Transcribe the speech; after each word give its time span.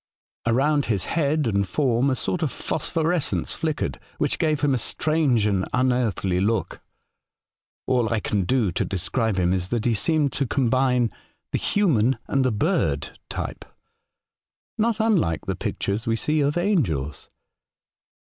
Around 0.47 0.85
his 0.87 1.05
head 1.05 1.45
and 1.45 1.69
form 1.69 2.09
a 2.09 2.15
sorb 2.15 2.41
of 2.41 2.51
phosphorescence 2.51 3.53
flickered, 3.53 3.99
which 4.17 4.39
gave 4.39 4.61
him 4.61 4.73
a 4.73 4.79
strange 4.79 5.45
and 5.45 5.69
unearthly 5.73 6.39
look. 6.39 6.81
All 7.85 8.09
I 8.09 8.19
can 8.19 8.45
do 8.45 8.71
to 8.71 8.83
describe 8.83 9.37
him 9.37 9.53
is 9.53 9.67
that 9.67 9.85
he 9.85 9.93
seemed 9.93 10.33
to 10.33 10.47
combine 10.47 11.11
the 11.51 11.59
human 11.59 12.17
and 12.27 12.43
the 12.43 12.51
bird 12.51 13.19
type— 13.29 13.63
not 14.79 14.99
unlike 14.99 15.45
the 15.45 15.55
pictures 15.55 16.07
we 16.07 16.15
see 16.15 16.41
of 16.41 16.57
angels. 16.57 17.29